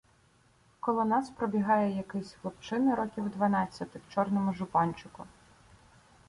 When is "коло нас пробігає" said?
0.79-1.97